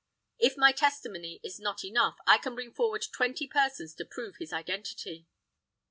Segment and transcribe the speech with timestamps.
[0.39, 4.51] If my testimony is not enough, I can bring forward twenty persons to prove his
[4.51, 5.27] identity."